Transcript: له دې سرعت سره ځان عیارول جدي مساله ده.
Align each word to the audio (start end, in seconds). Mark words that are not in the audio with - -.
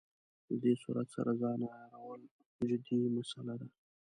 له 0.47 0.55
دې 0.63 0.73
سرعت 0.83 1.07
سره 1.15 1.31
ځان 1.41 1.59
عیارول 1.71 2.21
جدي 2.69 2.99
مساله 3.17 3.53
ده. 3.61 3.67